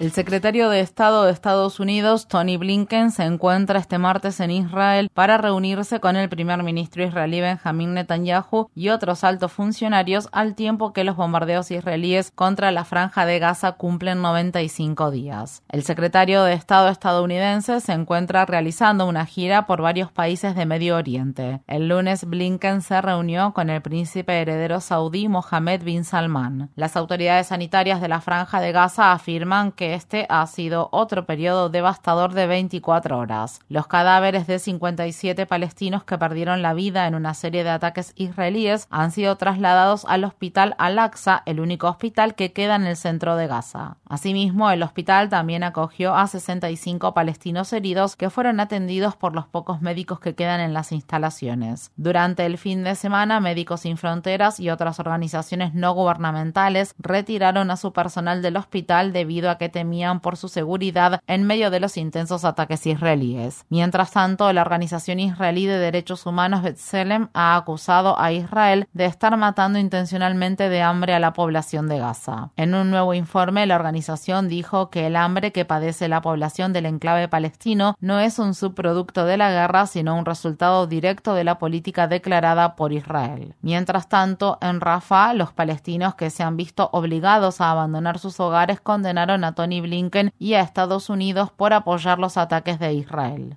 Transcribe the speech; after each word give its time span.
El 0.00 0.12
secretario 0.12 0.70
de 0.70 0.80
Estado 0.80 1.24
de 1.24 1.32
Estados 1.32 1.78
Unidos, 1.78 2.26
Tony 2.26 2.56
Blinken, 2.56 3.10
se 3.10 3.24
encuentra 3.24 3.78
este 3.78 3.98
martes 3.98 4.40
en 4.40 4.50
Israel 4.50 5.10
para 5.12 5.36
reunirse 5.36 6.00
con 6.00 6.16
el 6.16 6.30
primer 6.30 6.62
ministro 6.62 7.04
israelí 7.04 7.42
Benjamin 7.42 7.92
Netanyahu 7.92 8.70
y 8.74 8.88
otros 8.88 9.24
altos 9.24 9.52
funcionarios 9.52 10.30
al 10.32 10.54
tiempo 10.54 10.94
que 10.94 11.04
los 11.04 11.16
bombardeos 11.16 11.70
israelíes 11.70 12.32
contra 12.34 12.70
la 12.70 12.86
franja 12.86 13.26
de 13.26 13.40
Gaza 13.40 13.72
cumplen 13.72 14.22
95 14.22 15.10
días. 15.10 15.62
El 15.68 15.82
secretario 15.82 16.44
de 16.44 16.54
Estado 16.54 16.88
estadounidense 16.88 17.80
se 17.80 17.92
encuentra 17.92 18.46
realizando 18.46 19.06
una 19.06 19.26
gira 19.26 19.66
por 19.66 19.82
varios 19.82 20.10
países 20.10 20.54
de 20.54 20.64
Medio 20.64 20.96
Oriente. 20.96 21.60
El 21.66 21.88
lunes 21.90 22.24
Blinken 22.24 22.80
se 22.80 23.02
reunió 23.02 23.52
con 23.52 23.68
el 23.68 23.82
príncipe 23.82 24.40
heredero 24.40 24.80
saudí 24.80 25.28
Mohammed 25.28 25.82
bin 25.84 26.04
Salman. 26.04 26.70
Las 26.74 26.96
autoridades 26.96 27.48
sanitarias 27.48 28.00
de 28.00 28.08
la 28.08 28.22
franja 28.22 28.62
de 28.62 28.72
Gaza 28.72 29.12
afirman 29.12 29.72
que 29.72 29.89
este 29.94 30.26
ha 30.28 30.46
sido 30.46 30.88
otro 30.92 31.26
periodo 31.26 31.68
devastador 31.68 32.32
de 32.32 32.46
24 32.46 33.18
horas. 33.18 33.60
Los 33.68 33.86
cadáveres 33.86 34.46
de 34.46 34.58
57 34.58 35.46
palestinos 35.46 36.04
que 36.04 36.18
perdieron 36.18 36.62
la 36.62 36.74
vida 36.74 37.06
en 37.06 37.14
una 37.14 37.34
serie 37.34 37.64
de 37.64 37.70
ataques 37.70 38.12
israelíes 38.16 38.86
han 38.90 39.10
sido 39.10 39.36
trasladados 39.36 40.04
al 40.06 40.24
hospital 40.24 40.74
Al-Aqsa, 40.78 41.42
el 41.46 41.60
único 41.60 41.88
hospital 41.88 42.34
que 42.34 42.52
queda 42.52 42.76
en 42.76 42.84
el 42.84 42.96
centro 42.96 43.36
de 43.36 43.46
Gaza. 43.46 43.96
Asimismo, 44.08 44.70
el 44.70 44.82
hospital 44.82 45.28
también 45.28 45.62
acogió 45.62 46.14
a 46.14 46.26
65 46.26 47.14
palestinos 47.14 47.72
heridos 47.72 48.16
que 48.16 48.30
fueron 48.30 48.60
atendidos 48.60 49.16
por 49.16 49.34
los 49.34 49.46
pocos 49.46 49.80
médicos 49.80 50.20
que 50.20 50.34
quedan 50.34 50.60
en 50.60 50.74
las 50.74 50.92
instalaciones. 50.92 51.92
Durante 51.96 52.46
el 52.46 52.58
fin 52.58 52.84
de 52.84 52.94
semana, 52.94 53.40
Médicos 53.40 53.80
Sin 53.80 53.96
Fronteras 53.96 54.60
y 54.60 54.70
otras 54.70 55.00
organizaciones 55.00 55.74
no 55.74 55.92
gubernamentales 55.94 56.94
retiraron 56.98 57.70
a 57.70 57.76
su 57.76 57.92
personal 57.92 58.42
del 58.42 58.56
hospital 58.56 59.12
debido 59.12 59.50
a 59.50 59.58
que 59.58 59.68
temían 59.80 60.20
por 60.20 60.36
su 60.36 60.48
seguridad 60.48 61.22
en 61.26 61.44
medio 61.44 61.70
de 61.70 61.80
los 61.80 61.96
intensos 61.96 62.44
ataques 62.44 62.86
israelíes. 62.86 63.64
Mientras 63.70 64.10
tanto, 64.10 64.52
la 64.52 64.60
Organización 64.60 65.20
Israelí 65.20 65.64
de 65.64 65.78
Derechos 65.78 66.26
Humanos 66.26 66.62
B'Tselem 66.62 67.28
ha 67.32 67.56
acusado 67.56 68.20
a 68.20 68.30
Israel 68.30 68.86
de 68.92 69.06
estar 69.06 69.34
matando 69.38 69.78
intencionalmente 69.78 70.68
de 70.68 70.82
hambre 70.82 71.14
a 71.14 71.18
la 71.18 71.32
población 71.32 71.88
de 71.88 71.98
Gaza. 71.98 72.50
En 72.56 72.74
un 72.74 72.90
nuevo 72.90 73.14
informe, 73.14 73.64
la 73.64 73.76
organización 73.76 74.48
dijo 74.48 74.90
que 74.90 75.06
el 75.06 75.16
hambre 75.16 75.50
que 75.50 75.64
padece 75.64 76.08
la 76.08 76.20
población 76.20 76.74
del 76.74 76.84
enclave 76.84 77.28
palestino 77.28 77.96
no 78.00 78.20
es 78.20 78.38
un 78.38 78.52
subproducto 78.52 79.24
de 79.24 79.38
la 79.38 79.50
guerra, 79.50 79.86
sino 79.86 80.14
un 80.14 80.26
resultado 80.26 80.86
directo 80.86 81.32
de 81.32 81.44
la 81.44 81.58
política 81.58 82.06
declarada 82.06 82.76
por 82.76 82.92
Israel. 82.92 83.54
Mientras 83.62 84.10
tanto, 84.10 84.58
en 84.60 84.82
Rafah, 84.82 85.32
los 85.32 85.52
palestinos 85.54 86.16
que 86.16 86.28
se 86.28 86.42
han 86.42 86.58
visto 86.58 86.90
obligados 86.92 87.62
a 87.62 87.70
abandonar 87.70 88.18
sus 88.18 88.38
hogares 88.40 88.78
condenaron 88.82 89.42
a 89.44 89.54
Tony 89.54 89.69
Blinken 89.78 90.32
y 90.38 90.54
a 90.54 90.62
Estados 90.62 91.08
Unidos 91.08 91.52
por 91.56 91.72
apoyar 91.72 92.18
los 92.18 92.36
ataques 92.36 92.80
de 92.80 92.92
Israel. 92.94 93.56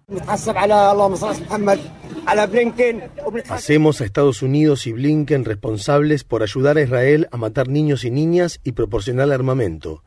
Hacemos 3.50 4.02
a 4.02 4.06
Estados 4.06 4.42
Unidos 4.44 4.86
y 4.86 4.92
Blinken 4.94 5.46
responsables 5.46 6.24
por 6.24 6.44
ayudar 6.44 6.78
a 6.78 6.82
Israel 6.82 7.28
a 7.32 7.38
matar 7.38 7.68
niños 7.68 8.06
y 8.06 8.12
niñas 8.12 8.60
y 8.64 8.74
proporcionar 8.74 9.32
armamento. 9.32 10.04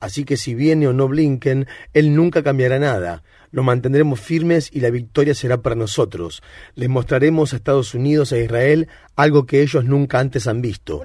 Así 0.00 0.24
que 0.24 0.38
si 0.38 0.54
viene 0.54 0.88
o 0.88 0.94
no 0.94 1.08
Blinken, 1.08 1.66
él 1.92 2.14
nunca 2.14 2.42
cambiará 2.42 2.78
nada. 2.78 3.22
Lo 3.52 3.62
mantendremos 3.62 4.18
firmes 4.18 4.70
y 4.72 4.80
la 4.80 4.90
victoria 4.90 5.34
será 5.34 5.60
para 5.60 5.74
nosotros. 5.74 6.42
Les 6.74 6.88
mostraremos 6.88 7.52
a 7.52 7.56
Estados 7.56 7.94
Unidos 7.94 8.32
e 8.32 8.44
Israel 8.44 8.88
algo 9.20 9.44
que 9.44 9.62
ellos 9.62 9.84
nunca 9.84 10.18
antes 10.18 10.46
han 10.46 10.62
visto. 10.62 11.02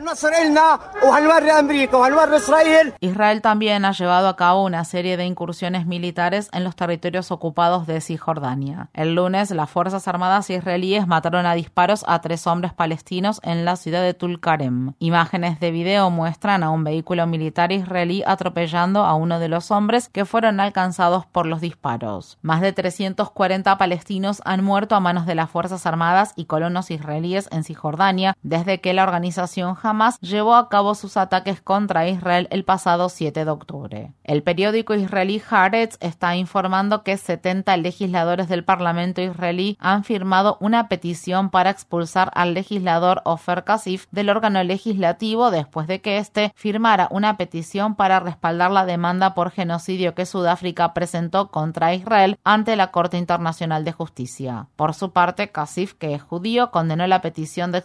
Israel 3.00 3.42
también 3.42 3.86
ha 3.86 3.92
llevado 3.92 4.28
a 4.28 4.36
cabo 4.36 4.64
una 4.64 4.86
serie 4.86 5.18
de 5.18 5.26
incursiones 5.26 5.86
militares 5.86 6.50
en 6.54 6.64
los 6.64 6.76
territorios 6.76 7.32
ocupados 7.32 7.88
de 7.88 8.02
Cisjordania. 8.02 8.90
El 8.94 9.16
lunes, 9.16 9.52
las 9.52 9.70
Fuerzas 9.70 10.08
Armadas 10.08 10.50
israelíes 10.50 11.08
mataron 11.08 11.46
a 11.46 11.56
disparos 11.56 12.06
a 12.08 12.22
tres 12.22 12.48
hombres 12.48 12.74
palestinos 12.74 13.42
en 13.44 13.66
la 13.66 13.76
ciudad 13.76 14.02
de 14.02 14.14
Tulkarem. 14.14 14.94
Imágenes 15.00 15.60
de 15.60 15.72
video 15.72 16.10
muestran 16.10 16.64
a 16.64 16.70
un 16.70 16.84
vehículo 16.84 17.28
militar 17.28 17.72
israelí 17.72 18.24
atropellando 18.26 19.04
a 19.04 19.16
uno 19.16 19.40
de 19.40 19.50
los 19.50 19.72
hombres 19.72 20.10
que 20.10 20.26
fueron 20.26 20.60
alcanzados 20.60 21.26
por 21.26 21.46
los 21.46 21.62
disparos. 21.62 22.38
Más 22.42 22.62
de 22.62 22.72
340 22.72 23.78
palestinos 23.78 24.42
han 24.46 24.64
muerto 24.64 24.96
a 24.96 25.00
manos 25.00 25.26
de 25.26 25.36
las 25.36 25.50
Fuerzas 25.50 25.86
Armadas 25.86 26.34
y 26.36 26.46
colonos 26.46 26.92
israelíes 26.92 27.50
en 27.52 27.64
Cisjordania 27.64 28.05
desde 28.44 28.82
que 28.82 28.94
la 28.94 29.04
organización 29.04 29.76
Hamas 29.82 30.20
llevó 30.20 30.56
a 30.56 30.70
cabo 30.70 30.94
sus 30.94 31.18
ataques 31.18 31.60
contra 31.60 32.08
Israel 32.08 32.48
el 32.52 32.64
pasado 32.64 33.10
7 33.10 33.46
de 33.46 33.50
octubre. 33.52 34.14
El 34.24 34.44
periódico 34.44 34.94
israelí 34.94 35.42
Haaretz 35.50 35.98
está 36.02 36.36
informando 36.36 37.02
que 37.02 37.18
70 37.18 37.76
legisladores 37.78 38.48
del 38.48 38.64
Parlamento 38.64 39.22
israelí 39.22 39.76
han 39.80 40.04
firmado 40.04 40.58
una 40.60 40.88
petición 40.88 41.50
para 41.50 41.72
expulsar 41.72 42.32
al 42.36 42.54
legislador 42.54 43.22
Ofer 43.26 43.64
Kasif 43.64 44.06
del 44.12 44.30
órgano 44.30 44.64
legislativo 44.64 45.50
después 45.50 45.88
de 45.88 46.02
que 46.02 46.20
éste 46.20 46.54
firmara 46.56 47.08
una 47.10 47.38
petición 47.38 47.96
para 47.96 48.20
respaldar 48.20 48.70
la 48.70 48.86
demanda 48.86 49.34
por 49.34 49.50
genocidio 49.50 50.14
que 50.14 50.28
Sudáfrica 50.28 50.94
presentó 50.94 51.50
contra 51.50 51.96
Israel 51.96 52.38
ante 52.44 52.76
la 52.76 52.92
Corte 52.92 53.18
Internacional 53.18 53.84
de 53.84 53.94
Justicia. 53.94 54.68
Por 54.76 54.94
su 54.94 55.12
parte, 55.12 55.50
Kasif, 55.50 55.94
que 55.94 56.14
es 56.14 56.22
judío, 56.22 56.70
condenó 56.70 57.08
la 57.08 57.22
petición 57.22 57.72
de 57.72 57.80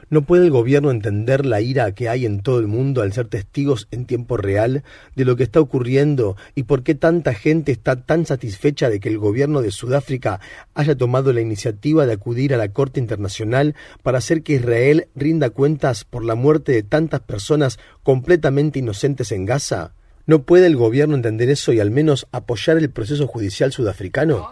¿No 0.09 0.21
puede 0.21 0.45
el 0.45 0.51
gobierno 0.51 0.89
entender 0.89 1.45
la 1.45 1.59
ira 1.59 1.91
que 1.91 2.07
hay 2.07 2.25
en 2.25 2.39
todo 2.39 2.59
el 2.59 2.67
mundo 2.67 3.01
al 3.01 3.11
ser 3.11 3.27
testigos 3.27 3.89
en 3.91 4.05
tiempo 4.05 4.37
real 4.37 4.83
de 5.15 5.25
lo 5.25 5.35
que 5.35 5.43
está 5.43 5.59
ocurriendo 5.59 6.37
y 6.55 6.63
por 6.63 6.83
qué 6.83 6.95
tanta 6.95 7.33
gente 7.33 7.73
está 7.73 7.97
tan 7.97 8.25
satisfecha 8.25 8.89
de 8.89 9.01
que 9.01 9.09
el 9.09 9.17
gobierno 9.17 9.61
de 9.61 9.71
Sudáfrica 9.71 10.39
haya 10.75 10.95
tomado 10.95 11.33
la 11.33 11.41
iniciativa 11.41 12.05
de 12.05 12.13
acudir 12.13 12.53
a 12.53 12.57
la 12.57 12.69
Corte 12.69 13.01
Internacional 13.01 13.75
para 14.01 14.19
hacer 14.19 14.43
que 14.43 14.53
Israel 14.53 15.09
rinda 15.13 15.49
cuentas 15.49 16.05
por 16.05 16.23
la 16.23 16.35
muerte 16.35 16.71
de 16.71 16.83
tantas 16.83 17.19
personas 17.19 17.77
completamente 18.03 18.79
inocentes 18.79 19.33
en 19.33 19.45
Gaza? 19.45 19.91
¿No 20.25 20.43
puede 20.43 20.67
el 20.67 20.77
gobierno 20.77 21.15
entender 21.15 21.49
eso 21.49 21.73
y 21.73 21.81
al 21.81 21.91
menos 21.91 22.27
apoyar 22.31 22.77
el 22.77 22.89
proceso 22.89 23.27
judicial 23.27 23.73
sudafricano? 23.73 24.51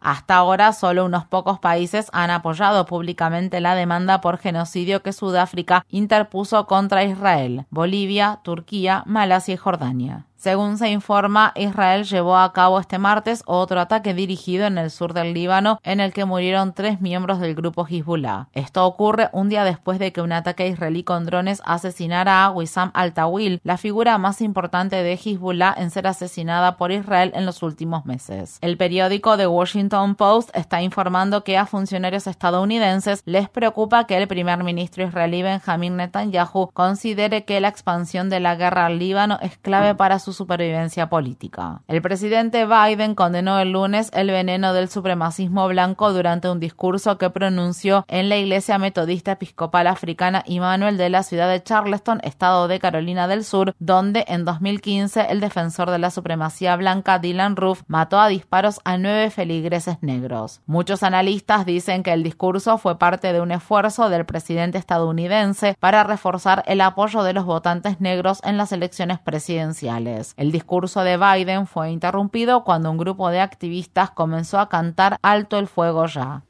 Hasta 0.00 0.36
ahora, 0.36 0.72
solo 0.72 1.04
unos 1.04 1.26
pocos 1.26 1.58
países 1.58 2.08
han 2.12 2.30
apoyado 2.30 2.86
públicamente 2.86 3.60
la 3.60 3.74
demanda 3.74 4.20
por 4.20 4.38
genocidio 4.38 5.02
que 5.02 5.12
Sudáfrica 5.12 5.84
interpuso 5.88 6.66
contra 6.66 7.04
Israel, 7.04 7.66
Bolivia, 7.70 8.40
Turquía, 8.42 9.02
Malasia 9.06 9.54
y 9.54 9.58
Jordania. 9.58 10.26
Según 10.40 10.78
se 10.78 10.88
informa, 10.88 11.52
Israel 11.54 12.04
llevó 12.04 12.38
a 12.38 12.54
cabo 12.54 12.80
este 12.80 12.96
martes 12.96 13.42
otro 13.44 13.78
ataque 13.78 14.14
dirigido 14.14 14.64
en 14.64 14.78
el 14.78 14.90
sur 14.90 15.12
del 15.12 15.34
Líbano 15.34 15.78
en 15.82 16.00
el 16.00 16.14
que 16.14 16.24
murieron 16.24 16.72
tres 16.72 17.02
miembros 17.02 17.40
del 17.40 17.54
grupo 17.54 17.86
Hezbollah. 17.86 18.48
Esto 18.54 18.86
ocurre 18.86 19.28
un 19.34 19.50
día 19.50 19.64
después 19.64 19.98
de 19.98 20.14
que 20.14 20.22
un 20.22 20.32
ataque 20.32 20.66
israelí 20.66 21.04
con 21.04 21.26
drones 21.26 21.60
asesinara 21.66 22.42
a 22.42 22.50
Wissam 22.52 22.90
al-Tawil, 22.94 23.60
la 23.64 23.76
figura 23.76 24.16
más 24.16 24.40
importante 24.40 25.02
de 25.02 25.20
Hezbollah 25.22 25.74
en 25.76 25.90
ser 25.90 26.06
asesinada 26.06 26.78
por 26.78 26.90
Israel 26.90 27.32
en 27.34 27.44
los 27.44 27.62
últimos 27.62 28.06
meses. 28.06 28.56
El 28.62 28.78
periódico 28.78 29.36
The 29.36 29.46
Washington 29.46 30.14
Post 30.14 30.56
está 30.56 30.80
informando 30.80 31.44
que 31.44 31.58
a 31.58 31.66
funcionarios 31.66 32.26
estadounidenses 32.26 33.20
les 33.26 33.50
preocupa 33.50 34.06
que 34.06 34.16
el 34.16 34.26
primer 34.26 34.64
ministro 34.64 35.04
israelí 35.04 35.42
Benjamin 35.42 35.98
Netanyahu 35.98 36.70
considere 36.72 37.44
que 37.44 37.60
la 37.60 37.68
expansión 37.68 38.30
de 38.30 38.40
la 38.40 38.54
guerra 38.54 38.86
al 38.86 38.98
Líbano 38.98 39.38
es 39.42 39.58
clave 39.58 39.94
para 39.94 40.18
su 40.18 40.29
supervivencia 40.32 41.08
política. 41.08 41.82
El 41.88 42.02
presidente 42.02 42.66
Biden 42.66 43.14
condenó 43.14 43.58
el 43.58 43.72
lunes 43.72 44.10
el 44.14 44.30
veneno 44.30 44.72
del 44.72 44.88
supremacismo 44.88 45.68
blanco 45.68 46.12
durante 46.12 46.48
un 46.48 46.60
discurso 46.60 47.18
que 47.18 47.30
pronunció 47.30 48.04
en 48.08 48.28
la 48.28 48.36
Iglesia 48.36 48.78
Metodista 48.78 49.32
Episcopal 49.32 49.86
Africana 49.86 50.42
Immanuel 50.46 50.96
de 50.96 51.10
la 51.10 51.22
ciudad 51.22 51.48
de 51.50 51.62
Charleston, 51.62 52.20
estado 52.22 52.68
de 52.68 52.78
Carolina 52.78 53.28
del 53.28 53.44
Sur, 53.44 53.74
donde 53.78 54.24
en 54.28 54.44
2015 54.44 55.26
el 55.30 55.40
defensor 55.40 55.90
de 55.90 55.98
la 55.98 56.10
supremacía 56.10 56.76
blanca 56.76 57.18
Dylan 57.18 57.56
Roof 57.56 57.82
mató 57.86 58.20
a 58.20 58.28
disparos 58.28 58.80
a 58.84 58.98
nueve 58.98 59.30
feligreses 59.30 59.96
negros. 60.00 60.60
Muchos 60.66 61.02
analistas 61.02 61.66
dicen 61.66 62.02
que 62.02 62.12
el 62.12 62.22
discurso 62.22 62.78
fue 62.78 62.98
parte 62.98 63.32
de 63.32 63.40
un 63.40 63.52
esfuerzo 63.52 64.08
del 64.08 64.26
presidente 64.26 64.78
estadounidense 64.78 65.76
para 65.80 66.04
reforzar 66.04 66.62
el 66.66 66.80
apoyo 66.80 67.22
de 67.22 67.32
los 67.32 67.44
votantes 67.44 68.00
negros 68.00 68.40
en 68.44 68.56
las 68.56 68.72
elecciones 68.72 69.18
presidenciales. 69.18 70.19
El 70.36 70.52
discurso 70.52 71.02
de 71.02 71.16
Biden 71.16 71.66
fue 71.66 71.90
interrumpido 71.90 72.64
cuando 72.64 72.90
un 72.90 72.98
grupo 72.98 73.30
de 73.30 73.40
activistas 73.40 74.10
comenzó 74.10 74.58
a 74.58 74.68
cantar 74.68 75.18
Alto 75.22 75.58
el 75.58 75.66
fuego 75.66 76.06
ya. 76.06 76.42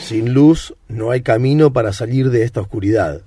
Sin 0.00 0.32
luz 0.32 0.74
no 0.88 1.10
hay 1.10 1.22
camino 1.22 1.72
para 1.72 1.92
salir 1.92 2.30
de 2.30 2.44
esta 2.44 2.60
oscuridad. 2.60 3.20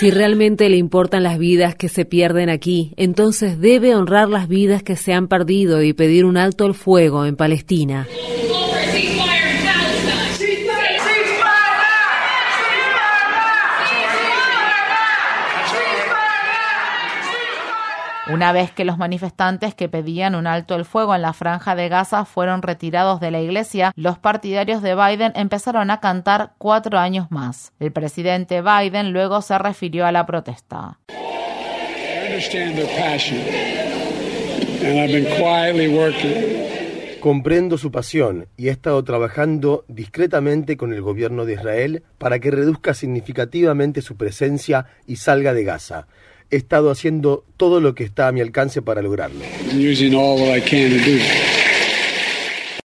Si 0.00 0.10
realmente 0.10 0.68
le 0.68 0.76
importan 0.76 1.22
las 1.22 1.38
vidas 1.38 1.74
que 1.76 1.88
se 1.88 2.04
pierden 2.04 2.50
aquí, 2.50 2.92
entonces 2.96 3.60
debe 3.60 3.94
honrar 3.94 4.28
las 4.28 4.48
vidas 4.48 4.82
que 4.82 4.96
se 4.96 5.14
han 5.14 5.28
perdido 5.28 5.82
y 5.82 5.92
pedir 5.92 6.24
un 6.24 6.36
alto 6.36 6.66
el 6.66 6.74
fuego 6.74 7.24
en 7.24 7.36
Palestina. 7.36 8.06
Una 18.26 18.52
vez 18.52 18.70
que 18.70 18.86
los 18.86 18.96
manifestantes 18.96 19.74
que 19.74 19.90
pedían 19.90 20.34
un 20.34 20.46
alto 20.46 20.74
el 20.76 20.86
fuego 20.86 21.14
en 21.14 21.20
la 21.20 21.34
franja 21.34 21.76
de 21.76 21.90
Gaza 21.90 22.24
fueron 22.24 22.62
retirados 22.62 23.20
de 23.20 23.30
la 23.30 23.42
iglesia, 23.42 23.92
los 23.96 24.18
partidarios 24.18 24.80
de 24.80 24.94
Biden 24.94 25.32
empezaron 25.36 25.90
a 25.90 26.00
cantar 26.00 26.52
cuatro 26.56 26.98
años 26.98 27.30
más. 27.30 27.72
El 27.80 27.92
presidente 27.92 28.62
Biden 28.62 29.12
luego 29.12 29.42
se 29.42 29.58
refirió 29.58 30.06
a 30.06 30.12
la 30.12 30.24
protesta. 30.24 30.98
Comprendo 37.20 37.78
su 37.78 37.92
pasión 37.92 38.48
y 38.56 38.68
he 38.68 38.70
estado 38.70 39.04
trabajando 39.04 39.84
discretamente 39.88 40.78
con 40.78 40.94
el 40.94 41.02
gobierno 41.02 41.44
de 41.44 41.54
Israel 41.54 42.02
para 42.16 42.38
que 42.38 42.50
reduzca 42.50 42.94
significativamente 42.94 44.00
su 44.00 44.16
presencia 44.16 44.86
y 45.06 45.16
salga 45.16 45.52
de 45.52 45.64
Gaza 45.64 46.06
he 46.50 46.56
estado 46.56 46.90
haciendo 46.90 47.44
todo 47.56 47.80
lo 47.80 47.94
que 47.94 48.04
está 48.04 48.28
a 48.28 48.32
mi 48.32 48.40
alcance 48.40 48.82
para 48.82 49.02
lograrlo. 49.02 49.40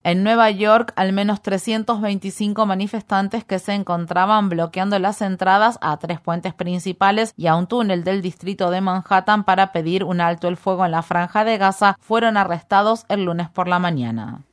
En 0.04 0.22
Nueva 0.22 0.50
York, 0.50 0.92
al 0.96 1.12
menos 1.12 1.42
325 1.42 2.64
manifestantes 2.64 3.44
que 3.44 3.58
se 3.58 3.74
encontraban 3.74 4.48
bloqueando 4.48 4.98
las 4.98 5.20
entradas 5.20 5.78
a 5.82 5.98
tres 5.98 6.18
puentes 6.18 6.54
principales 6.54 7.34
y 7.36 7.46
a 7.46 7.56
un 7.56 7.66
túnel 7.66 8.04
del 8.04 8.22
distrito 8.22 8.70
de 8.70 8.80
Manhattan 8.80 9.44
para 9.44 9.70
pedir 9.72 10.04
un 10.04 10.22
alto 10.22 10.48
el 10.48 10.56
fuego 10.56 10.86
en 10.86 10.92
la 10.92 11.02
franja 11.02 11.44
de 11.44 11.58
Gaza 11.58 11.98
fueron 12.00 12.38
arrestados 12.38 13.04
el 13.10 13.24
lunes 13.24 13.50
por 13.50 13.68
la 13.68 13.78
mañana. 13.78 14.47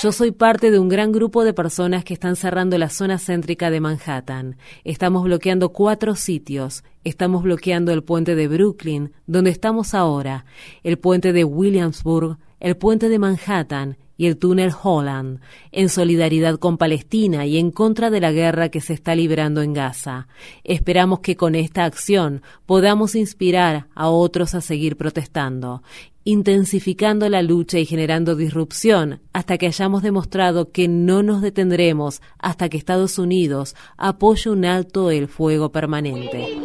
Yo 0.00 0.12
soy 0.12 0.32
parte 0.32 0.70
de 0.70 0.78
un 0.78 0.88
gran 0.88 1.12
grupo 1.12 1.44
de 1.44 1.54
personas 1.54 2.04
que 2.04 2.14
están 2.14 2.36
cerrando 2.36 2.78
la 2.78 2.88
zona 2.88 3.18
céntrica 3.18 3.70
de 3.70 3.80
Manhattan. 3.80 4.56
Estamos 4.84 5.24
bloqueando 5.24 5.72
cuatro 5.72 6.14
sitios. 6.14 6.84
Estamos 7.04 7.42
bloqueando 7.42 7.92
el 7.92 8.02
puente 8.02 8.34
de 8.34 8.48
Brooklyn, 8.48 9.12
donde 9.26 9.50
estamos 9.50 9.94
ahora, 9.94 10.44
el 10.82 10.98
puente 10.98 11.32
de 11.32 11.44
Williamsburg, 11.44 12.38
el 12.60 12.76
puente 12.76 13.08
de 13.08 13.18
Manhattan 13.18 13.96
y 14.18 14.26
el 14.26 14.36
túnel 14.36 14.72
Holland, 14.82 15.40
en 15.72 15.88
solidaridad 15.88 16.58
con 16.58 16.76
Palestina 16.76 17.46
y 17.46 17.56
en 17.56 17.70
contra 17.70 18.10
de 18.10 18.20
la 18.20 18.32
guerra 18.32 18.68
que 18.68 18.82
se 18.82 18.92
está 18.92 19.14
librando 19.14 19.62
en 19.62 19.72
Gaza. 19.72 20.28
Esperamos 20.64 21.20
que 21.20 21.36
con 21.36 21.54
esta 21.54 21.84
acción 21.84 22.42
podamos 22.66 23.14
inspirar 23.14 23.86
a 23.94 24.10
otros 24.10 24.54
a 24.54 24.60
seguir 24.60 24.96
protestando 24.96 25.82
intensificando 26.28 27.26
la 27.30 27.40
lucha 27.40 27.78
y 27.78 27.86
generando 27.86 28.36
disrupción 28.36 29.22
hasta 29.32 29.56
que 29.56 29.66
hayamos 29.66 30.02
demostrado 30.02 30.72
que 30.72 30.86
no 30.86 31.22
nos 31.22 31.40
detendremos 31.40 32.20
hasta 32.38 32.68
que 32.68 32.76
Estados 32.76 33.18
Unidos 33.18 33.74
apoye 33.96 34.50
un 34.50 34.66
alto 34.66 35.10
el 35.10 35.26
fuego 35.28 35.72
permanente. 35.72 36.58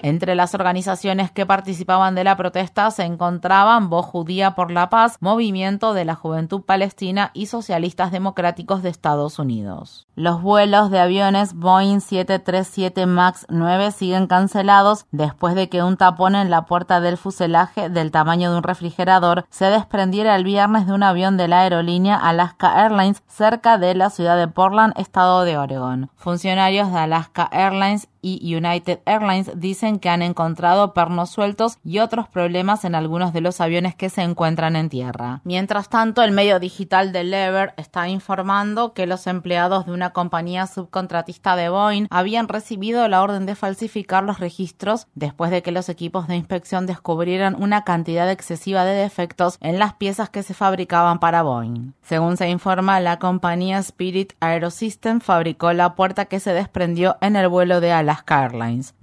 Entre 0.00 0.34
las 0.34 0.54
organizaciones 0.54 1.30
que 1.30 1.44
participaban 1.44 2.14
de 2.14 2.24
la 2.24 2.38
protesta 2.38 2.86
se 3.00 3.06
encontraban 3.06 3.88
Voz 3.88 4.04
Judía 4.04 4.54
por 4.54 4.70
la 4.70 4.90
Paz, 4.90 5.16
Movimiento 5.20 5.94
de 5.94 6.04
la 6.04 6.14
Juventud 6.14 6.60
Palestina 6.60 7.30
y 7.32 7.46
Socialistas 7.46 8.12
Democráticos 8.12 8.82
de 8.82 8.90
Estados 8.90 9.38
Unidos. 9.38 10.06
Los 10.16 10.42
vuelos 10.42 10.90
de 10.90 11.00
aviones 11.00 11.54
Boeing 11.54 12.00
737 12.00 13.06
MAX 13.06 13.46
9 13.48 13.92
siguen 13.92 14.26
cancelados 14.26 15.06
después 15.12 15.54
de 15.54 15.70
que 15.70 15.82
un 15.82 15.96
tapón 15.96 16.34
en 16.34 16.50
la 16.50 16.66
puerta 16.66 17.00
del 17.00 17.16
fuselaje 17.16 17.88
del 17.88 18.10
tamaño 18.10 18.50
de 18.50 18.58
un 18.58 18.64
refrigerador 18.64 19.46
se 19.48 19.64
desprendiera 19.70 20.36
el 20.36 20.44
viernes 20.44 20.86
de 20.86 20.92
un 20.92 21.02
avión 21.02 21.38
de 21.38 21.48
la 21.48 21.60
aerolínea 21.60 22.16
Alaska 22.16 22.84
Airlines 22.84 23.22
cerca 23.28 23.78
de 23.78 23.94
la 23.94 24.10
ciudad 24.10 24.36
de 24.36 24.46
Portland, 24.46 24.92
estado 24.98 25.44
de 25.44 25.56
Oregon. 25.56 26.10
Funcionarios 26.16 26.92
de 26.92 26.98
Alaska 26.98 27.48
Airlines 27.50 28.08
y 28.22 28.54
United 28.54 29.00
Airlines 29.06 29.50
dicen 29.54 29.98
que 29.98 30.08
han 30.08 30.22
encontrado 30.22 30.92
pernos 30.94 31.30
sueltos 31.30 31.78
y 31.84 31.98
otros 31.98 32.28
problemas 32.28 32.84
en 32.84 32.94
algunos 32.94 33.32
de 33.32 33.40
los 33.40 33.60
aviones 33.60 33.94
que 33.94 34.10
se 34.10 34.22
encuentran 34.22 34.76
en 34.76 34.88
tierra. 34.88 35.40
Mientras 35.44 35.88
tanto, 35.88 36.22
el 36.22 36.32
medio 36.32 36.60
digital 36.60 37.12
de 37.12 37.24
Lever 37.24 37.74
está 37.76 38.08
informando 38.08 38.92
que 38.92 39.06
los 39.06 39.26
empleados 39.26 39.86
de 39.86 39.92
una 39.92 40.10
compañía 40.10 40.66
subcontratista 40.66 41.56
de 41.56 41.68
Boeing 41.68 42.06
habían 42.10 42.48
recibido 42.48 43.06
la 43.08 43.22
orden 43.22 43.46
de 43.46 43.54
falsificar 43.54 44.24
los 44.24 44.40
registros 44.40 45.06
después 45.14 45.50
de 45.50 45.62
que 45.62 45.72
los 45.72 45.88
equipos 45.88 46.28
de 46.28 46.36
inspección 46.36 46.86
descubrieran 46.86 47.56
una 47.60 47.84
cantidad 47.84 48.30
excesiva 48.30 48.84
de 48.84 48.94
defectos 48.94 49.56
en 49.60 49.78
las 49.78 49.94
piezas 49.94 50.30
que 50.30 50.42
se 50.42 50.54
fabricaban 50.54 51.20
para 51.20 51.42
Boeing. 51.42 51.94
Según 52.02 52.36
se 52.36 52.48
informa, 52.48 53.00
la 53.00 53.18
compañía 53.18 53.78
Spirit 53.78 54.34
Aerosystem 54.40 55.20
fabricó 55.20 55.72
la 55.72 55.94
puerta 55.94 56.26
que 56.26 56.40
se 56.40 56.52
desprendió 56.52 57.16
en 57.20 57.36
el 57.36 57.48
vuelo 57.48 57.80
de 57.80 57.92
Alaska 57.92 58.09
Alaska 58.10 58.42
Airlines. 58.42 58.94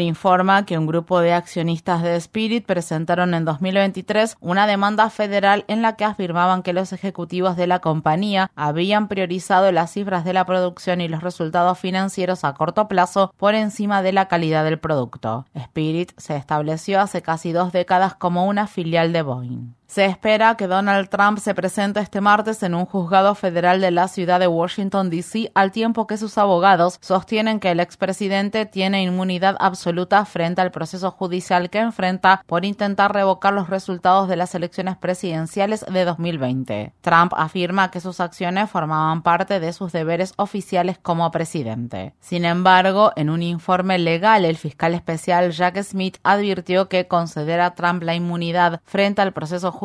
Informa 0.00 0.66
que 0.66 0.76
un 0.76 0.86
grupo 0.86 1.20
de 1.20 1.32
accionistas 1.32 2.02
de 2.02 2.16
Spirit 2.16 2.66
presentaron 2.66 3.32
en 3.32 3.46
2023 3.46 4.36
una 4.40 4.66
demanda 4.66 5.08
federal 5.08 5.64
en 5.66 5.80
la 5.80 5.96
que 5.96 6.04
afirmaban 6.04 6.62
que 6.62 6.74
los 6.74 6.92
ejecutivos 6.92 7.56
de 7.56 7.66
la 7.66 7.78
compañía 7.78 8.50
habían 8.56 9.08
priorizado 9.08 9.72
las 9.72 9.92
cifras 9.92 10.26
de 10.26 10.34
la 10.34 10.44
producción 10.44 11.00
y 11.00 11.08
los 11.08 11.22
resultados 11.22 11.78
financieros 11.78 12.44
a 12.44 12.52
corto 12.52 12.86
plazo 12.86 13.32
por 13.38 13.54
encima 13.54 14.02
de 14.02 14.12
la 14.12 14.28
calidad 14.28 14.64
del 14.64 14.78
producto. 14.78 15.46
Spirit 15.54 16.12
se 16.18 16.36
estableció 16.36 17.00
hace 17.00 17.22
casi 17.22 17.52
dos 17.52 17.72
décadas 17.72 18.14
como 18.14 18.46
una 18.46 18.66
filial 18.66 19.14
de 19.14 19.22
Boeing. 19.22 19.79
Se 19.90 20.04
espera 20.04 20.54
que 20.54 20.68
Donald 20.68 21.08
Trump 21.08 21.40
se 21.40 21.52
presente 21.52 21.98
este 21.98 22.20
martes 22.20 22.62
en 22.62 22.76
un 22.76 22.86
juzgado 22.86 23.34
federal 23.34 23.80
de 23.80 23.90
la 23.90 24.06
ciudad 24.06 24.38
de 24.38 24.46
Washington, 24.46 25.10
D.C., 25.10 25.50
al 25.52 25.72
tiempo 25.72 26.06
que 26.06 26.16
sus 26.16 26.38
abogados 26.38 26.98
sostienen 27.00 27.58
que 27.58 27.72
el 27.72 27.80
expresidente 27.80 28.66
tiene 28.66 29.02
inmunidad 29.02 29.56
absoluta 29.58 30.24
frente 30.26 30.60
al 30.60 30.70
proceso 30.70 31.10
judicial 31.10 31.70
que 31.70 31.80
enfrenta 31.80 32.44
por 32.46 32.64
intentar 32.64 33.12
revocar 33.12 33.52
los 33.52 33.68
resultados 33.68 34.28
de 34.28 34.36
las 34.36 34.54
elecciones 34.54 34.96
presidenciales 34.96 35.84
de 35.84 36.04
2020. 36.04 36.92
Trump 37.00 37.32
afirma 37.36 37.90
que 37.90 38.00
sus 38.00 38.20
acciones 38.20 38.70
formaban 38.70 39.22
parte 39.22 39.58
de 39.58 39.72
sus 39.72 39.90
deberes 39.90 40.34
oficiales 40.36 40.98
como 41.02 41.28
presidente. 41.32 42.14
Sin 42.20 42.44
embargo, 42.44 43.10
en 43.16 43.28
un 43.28 43.42
informe 43.42 43.98
legal, 43.98 44.44
el 44.44 44.56
fiscal 44.56 44.94
especial 44.94 45.50
Jack 45.50 45.82
Smith 45.82 46.18
advirtió 46.22 46.88
que 46.88 47.08
conceder 47.08 47.60
a 47.60 47.74
Trump 47.74 48.04
la 48.04 48.14
inmunidad 48.14 48.80
frente 48.84 49.20
al 49.20 49.32
proceso 49.32 49.72
judicial 49.72 49.79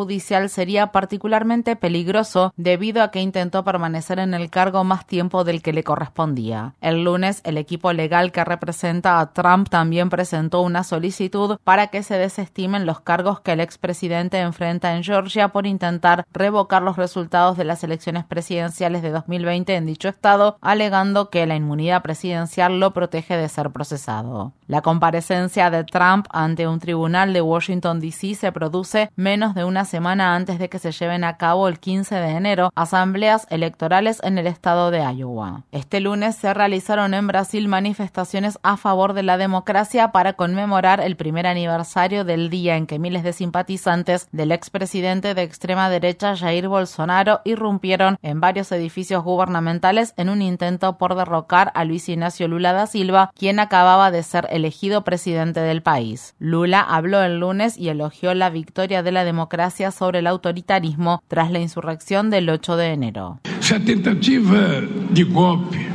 sería 0.49 0.91
particularmente 0.91 1.75
peligroso 1.75 2.53
debido 2.57 3.01
a 3.01 3.11
que 3.11 3.21
intentó 3.21 3.63
permanecer 3.63 4.19
en 4.19 4.33
el 4.33 4.49
cargo 4.49 4.83
más 4.83 5.05
tiempo 5.05 5.43
del 5.43 5.61
que 5.61 5.73
le 5.73 5.83
correspondía. 5.83 6.73
El 6.81 7.03
lunes, 7.03 7.41
el 7.43 7.57
equipo 7.57 7.93
legal 7.93 8.31
que 8.31 8.43
representa 8.43 9.19
a 9.19 9.33
Trump 9.33 9.69
también 9.69 10.09
presentó 10.09 10.61
una 10.61 10.83
solicitud 10.83 11.57
para 11.63 11.87
que 11.87 12.03
se 12.03 12.17
desestimen 12.17 12.85
los 12.85 13.01
cargos 13.01 13.39
que 13.39 13.53
el 13.53 13.59
expresidente 13.59 14.39
enfrenta 14.39 14.95
en 14.95 15.03
Georgia 15.03 15.49
por 15.49 15.65
intentar 15.65 16.25
revocar 16.33 16.81
los 16.81 16.97
resultados 16.97 17.57
de 17.57 17.63
las 17.63 17.83
elecciones 17.83 18.25
presidenciales 18.25 19.01
de 19.01 19.11
2020 19.11 19.75
en 19.75 19.85
dicho 19.85 20.09
estado, 20.09 20.57
alegando 20.61 21.29
que 21.29 21.45
la 21.45 21.55
inmunidad 21.55 22.01
presidencial 22.01 22.79
lo 22.79 22.91
protege 22.91 23.37
de 23.37 23.49
ser 23.49 23.71
procesado. 23.71 24.53
La 24.67 24.81
comparecencia 24.81 25.69
de 25.69 25.83
Trump 25.83 26.25
ante 26.31 26.67
un 26.67 26.79
tribunal 26.79 27.33
de 27.33 27.41
Washington, 27.41 27.99
D.C. 27.99 28.35
se 28.35 28.51
produce 28.51 29.11
menos 29.15 29.53
de 29.53 29.63
una 29.63 29.84
semana 29.85 30.35
antes 30.35 30.59
de 30.59 30.69
que 30.69 30.79
se 30.79 30.91
lleven 30.91 31.23
a 31.23 31.37
cabo 31.37 31.67
el 31.67 31.79
15 31.79 32.15
de 32.15 32.29
enero 32.31 32.71
asambleas 32.75 33.47
electorales 33.49 34.19
en 34.23 34.37
el 34.37 34.47
estado 34.47 34.91
de 34.91 34.99
Iowa. 34.99 35.63
Este 35.71 35.99
lunes 35.99 36.35
se 36.35 36.53
realizaron 36.53 37.13
en 37.13 37.27
Brasil 37.27 37.67
manifestaciones 37.67 38.59
a 38.63 38.77
favor 38.77 39.13
de 39.13 39.23
la 39.23 39.37
democracia 39.37 40.11
para 40.11 40.33
conmemorar 40.33 40.99
el 40.99 41.15
primer 41.15 41.47
aniversario 41.47 42.23
del 42.23 42.49
día 42.49 42.77
en 42.77 42.87
que 42.87 42.99
miles 42.99 43.23
de 43.23 43.33
simpatizantes 43.33 44.27
del 44.31 44.51
expresidente 44.51 45.33
de 45.33 45.43
extrema 45.43 45.89
derecha 45.89 46.35
Jair 46.35 46.67
Bolsonaro 46.67 47.41
irrumpieron 47.45 48.17
en 48.21 48.41
varios 48.41 48.71
edificios 48.71 49.23
gubernamentales 49.23 50.13
en 50.17 50.29
un 50.29 50.41
intento 50.41 50.97
por 50.97 51.15
derrocar 51.15 51.71
a 51.75 51.83
Luis 51.83 52.09
Ignacio 52.09 52.47
Lula 52.47 52.73
da 52.73 52.87
Silva, 52.87 53.31
quien 53.37 53.59
acababa 53.59 54.11
de 54.11 54.23
ser 54.23 54.47
elegido 54.49 55.03
presidente 55.03 55.59
del 55.59 55.81
país. 55.81 56.35
Lula 56.39 56.81
habló 56.81 57.21
el 57.21 57.39
lunes 57.39 57.77
y 57.77 57.89
elogió 57.89 58.33
la 58.33 58.49
victoria 58.49 59.03
de 59.03 59.11
la 59.11 59.23
democracia 59.23 59.74
sobre 59.91 60.19
el 60.19 60.27
autoritarismo 60.27 61.21
tras 61.27 61.51
la 61.51 61.59
insurrección 61.59 62.29
del 62.29 62.49
8 62.49 62.77
de 62.77 62.87
enero. 62.87 63.39
Si 63.59 63.79
tentativa 63.79 64.81
de 65.09 65.23
golpe 65.23 65.87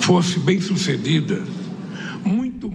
fuese 0.00 0.40
bien 0.40 0.60
sucedida, 0.60 1.36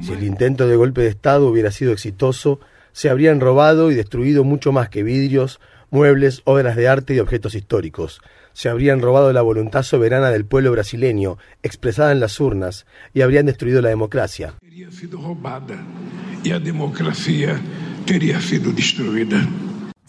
si 0.02 0.14
el 0.14 0.24
intento 0.24 0.68
de 0.68 0.76
golpe 0.76 1.02
de 1.02 1.10
Estado 1.10 1.48
hubiera 1.48 1.72
sido 1.72 1.92
exitoso, 1.92 2.60
se 2.92 3.10
habrían 3.10 3.40
robado 3.40 3.92
y 3.92 3.96
destruido 3.96 4.44
mucho 4.44 4.72
más 4.72 4.90
que 4.90 5.04
vidrios, 5.04 5.60
muebles, 5.90 6.42
obras 6.46 6.76
de 6.76 6.88
arte 6.88 7.16
y 7.16 7.20
objetos 7.20 7.56
históricos. 7.56 8.22
Se 8.54 8.70
habrían 8.70 9.02
robado 9.02 9.32
la 9.34 9.42
voluntad 9.42 9.84
soberana 9.84 10.30
del 10.32 10.46
pueblo 10.46 10.72
brasileño, 10.72 11.38
expresada 11.64 12.12
en 12.12 12.20
las 12.20 12.40
urnas, 12.40 12.86
y 13.14 13.22
habrían 13.22 13.46
destruido 13.46 13.82
la 13.82 13.90
democracia. 13.90 14.56
sido 14.92 15.22
robada 15.22 15.78
y 16.44 16.50
la 16.50 16.60
democracia 16.60 17.60
tería 18.06 18.42
sido 18.42 18.72
destruida. 18.72 19.48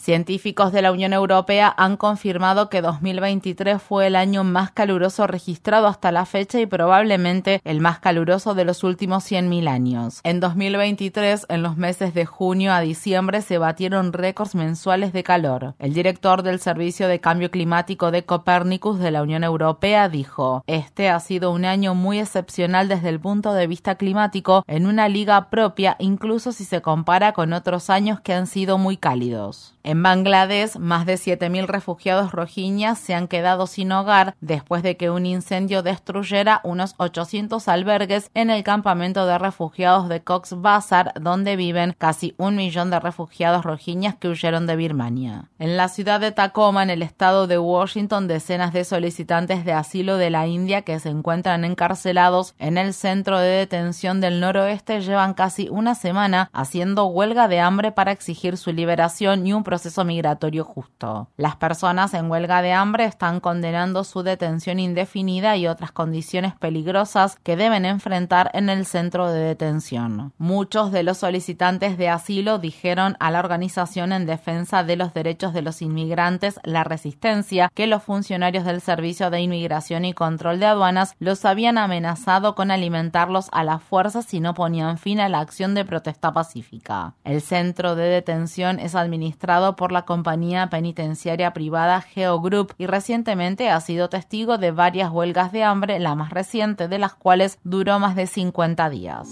Científicos 0.09 0.73
de 0.73 0.81
la 0.81 0.91
Unión 0.91 1.13
Europea 1.13 1.75
han 1.77 1.99
confirmado 1.99 2.71
que 2.71 2.81
2023 2.81 3.83
fue 3.83 4.07
el 4.07 4.17
año 4.17 4.43
más 4.43 4.71
caluroso 4.71 5.27
registrado 5.27 5.87
hasta 5.87 6.13
la 6.13 6.25
fecha 6.25 6.59
y 6.59 6.65
probablemente 6.65 7.61
el 7.63 7.83
más 7.83 7.99
caluroso 7.99 8.55
de 8.55 8.65
los 8.65 8.85
últimos 8.85 9.31
100.000 9.31 9.69
años. 9.69 10.21
En 10.25 10.41
2023, 10.41 11.45
en 11.51 11.63
los 11.63 11.77
meses 11.77 12.15
de 12.15 12.25
junio 12.25 12.73
a 12.73 12.81
diciembre, 12.81 13.43
se 13.43 13.59
batieron 13.59 14.15
récords 14.15 14.55
mensuales 14.55 15.13
de 15.13 15.25
calor. 15.25 15.75
El 15.79 15.93
director 15.93 16.43
del 16.43 16.59
Servicio 16.59 17.07
de 17.07 17.21
Cambio 17.21 17.51
Climático 17.51 18.11
de 18.11 18.25
Copernicus 18.25 18.99
de 19.01 19.11
la 19.11 19.21
Unión 19.21 19.45
Europea 19.45 20.09
dijo, 20.09 20.65
este 20.67 21.11
ha 21.11 21.21
sido 21.21 21.51
un 21.51 21.67
año 21.67 21.95
muy 21.95 22.19
excepcional 22.19 22.89
desde 22.89 23.11
el 23.11 23.21
punto 23.21 23.53
de 23.53 23.67
vista 23.67 23.97
climático 23.97 24.65
en 24.69 24.87
una 24.87 25.07
liga 25.11 25.51
propia, 25.51 25.97
incluso 25.99 26.53
si 26.53 26.65
se 26.65 26.81
compara 26.81 27.35
con 27.35 27.53
otros 27.53 27.91
años 27.91 28.21
que 28.21 28.33
han 28.33 28.47
sido 28.47 28.79
muy 28.79 28.97
cálidos. 28.97 29.75
En 29.89 30.03
Bangladesh, 30.03 30.77
más 30.77 31.07
de 31.07 31.15
7.000 31.15 31.65
refugiados 31.65 32.33
rojiñas 32.33 32.99
se 32.99 33.15
han 33.15 33.27
quedado 33.27 33.67
sin 33.67 33.91
hogar 33.91 34.35
después 34.43 34.83
de 34.83 34.99
que 34.99 35.09
un 35.09 35.25
incendio 35.25 35.83
destruyera 35.83 36.61
unos 36.63 36.95
800 36.99 37.67
albergues 37.69 38.31
en 38.35 38.51
el 38.51 38.65
campamento 38.65 39.25
de 39.25 39.39
refugiados 39.39 40.11
de 40.11 40.21
Cox's 40.21 40.61
Bazar, 40.61 41.15
donde 41.19 41.57
viven 41.57 41.97
casi 41.97 42.35
un 42.37 42.57
millón 42.57 42.91
de 42.91 43.01
refugiados 43.01 43.65
rojiñas 43.65 44.15
que 44.15 44.29
huyeron 44.29 44.67
de 44.67 44.77
Birmania. 44.77 45.49
En 45.59 45.79
la 45.79 45.89
ciudad 45.89 46.21
de 46.21 46.33
Tacoma, 46.33 46.83
en 46.83 46.91
el 46.91 47.01
estado 47.01 47.47
de 47.47 47.59
Washington, 47.59 48.29
decenas 48.29 48.75
de 48.75 48.85
solicitantes 48.85 49.65
de 49.65 49.73
asilo 49.73 50.19
de 50.19 50.29
la 50.29 50.47
India 50.47 50.83
que 50.83 51.01
se 51.01 51.09
encuentran 51.09 51.65
encarcelados 51.65 52.55
en 52.59 52.77
el 52.77 52.93
centro 52.93 53.39
de 53.39 53.49
detención 53.49 54.21
del 54.21 54.41
noroeste 54.41 55.01
llevan 55.01 55.33
casi 55.33 55.71
una 55.71 55.95
semana 55.95 56.51
haciendo 56.53 57.07
huelga 57.07 57.49
de 57.49 57.61
hambre 57.61 57.91
para 57.91 58.13
exigir 58.13 58.59
su 58.59 58.71
liberación 58.71 59.47
y 59.47 59.55
un 59.55 59.65
proceso 59.65 59.78
proceso 59.79 60.05
migratorio 60.05 60.65
justo. 60.65 61.29
Las 61.37 61.55
personas 61.55 62.13
en 62.13 62.29
huelga 62.29 62.63
de 62.63 62.73
hambre 62.73 63.05
están 63.05 63.39
condenando 63.39 64.03
su 64.03 64.25
detención 64.25 64.81
indefinida 64.81 65.57
y 65.57 65.69
otras 65.69 65.93
condiciones 65.93 66.57
peligrosas 66.57 67.37
que 67.45 67.57
deben 67.57 67.85
enfrentar 67.85 68.51
en 68.55 68.71
el 68.71 68.87
centro 68.87 69.31
de 69.31 69.39
detención. 69.39 70.33
Muchos 70.37 70.91
de 70.91 71.05
los 71.05 71.19
solicitantes 71.19 71.97
de 71.97 72.09
asilo 72.09 72.59
dijeron 72.59 73.17
a 73.21 73.31
la 73.31 73.39
organización 73.39 74.11
en 74.11 74.27
defensa 74.27 74.83
de 74.83 74.97
los 74.97 75.15
derechos 75.15 75.53
de 75.53 75.63
los 75.63 75.81
inmigrantes 75.81 76.59
La 76.65 76.83
Resistencia 76.83 77.71
que 77.73 77.87
los 77.87 78.03
funcionarios 78.03 78.65
del 78.65 78.81
Servicio 78.81 79.31
de 79.31 79.43
Inmigración 79.43 80.05
y 80.05 80.13
Control 80.13 80.59
de 80.59 80.67
Aduanas 80.67 81.15
los 81.21 81.45
habían 81.45 81.79
amenazado 81.79 82.57
con 82.57 82.73
alimentarlos 82.73 83.47
a 83.53 83.63
la 83.63 83.79
fuerza 83.79 84.23
si 84.23 84.41
no 84.41 84.55
ponían 84.55 84.99
fin 84.99 85.21
a 85.21 85.29
la 85.29 85.39
acción 85.39 85.77
de 85.77 85.85
protesta 85.85 86.33
pacífica. 86.33 87.15
El 87.23 87.41
centro 87.43 87.95
de 87.95 88.09
detención 88.09 88.81
es 88.81 88.97
administrado 88.97 89.58
por 89.77 89.93
la 89.93 90.03
compañía 90.03 90.71
penitenciaria 90.71 91.53
privada 91.53 92.01
Geo 92.01 92.41
Group 92.41 92.75
y 92.79 92.87
recientemente 92.87 93.71
ha 93.71 93.81
sido 93.81 94.09
testigo 94.09 94.59
de 94.59 94.71
varias 94.71 95.11
huelgas 95.11 95.53
de 95.53 95.65
hambre, 95.65 95.99
la 95.99 96.15
más 96.15 96.31
reciente 96.31 96.89
de 96.89 96.99
las 96.99 97.15
cuales 97.15 97.59
duró 97.65 97.99
más 97.99 98.17
de 98.17 98.27
50 98.27 98.91
días. 98.91 99.29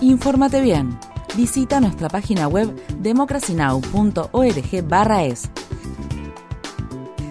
Infórmate 0.00 0.60
bien. 0.60 0.98
Visita 1.36 1.80
nuestra 1.80 2.08
página 2.08 2.46
web 2.46 2.72
democracynow.org/es. 2.98 5.50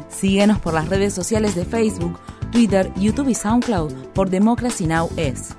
Síguenos 0.10 0.60
por 0.60 0.74
las 0.74 0.90
redes 0.90 1.14
sociales 1.14 1.56
de 1.56 1.64
Facebook, 1.66 2.20
Twitter, 2.52 2.92
YouTube 2.96 3.30
y 3.30 3.36
SoundCloud 3.36 3.94
por 4.14 4.30
Democracy 4.30 4.88
Now! 4.88 5.10
es. 5.18 5.56